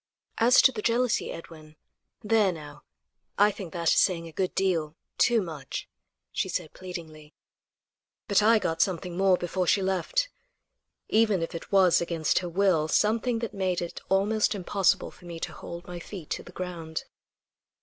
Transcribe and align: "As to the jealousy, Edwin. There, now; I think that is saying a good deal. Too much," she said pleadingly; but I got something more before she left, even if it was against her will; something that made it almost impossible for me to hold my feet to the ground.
"As 0.39 0.63
to 0.63 0.71
the 0.71 0.81
jealousy, 0.81 1.31
Edwin. 1.31 1.75
There, 2.23 2.51
now; 2.51 2.81
I 3.37 3.51
think 3.51 3.71
that 3.73 3.89
is 3.93 3.99
saying 3.99 4.27
a 4.27 4.31
good 4.31 4.55
deal. 4.55 4.95
Too 5.19 5.43
much," 5.43 5.87
she 6.31 6.49
said 6.49 6.73
pleadingly; 6.73 7.35
but 8.27 8.41
I 8.41 8.57
got 8.57 8.81
something 8.81 9.15
more 9.15 9.37
before 9.37 9.67
she 9.67 9.83
left, 9.83 10.29
even 11.07 11.43
if 11.43 11.53
it 11.53 11.71
was 11.71 12.01
against 12.01 12.39
her 12.39 12.49
will; 12.49 12.87
something 12.87 13.37
that 13.45 13.53
made 13.53 13.79
it 13.79 14.01
almost 14.09 14.55
impossible 14.55 15.11
for 15.11 15.25
me 15.25 15.39
to 15.39 15.53
hold 15.53 15.85
my 15.85 15.99
feet 15.99 16.31
to 16.31 16.41
the 16.41 16.51
ground. 16.51 17.03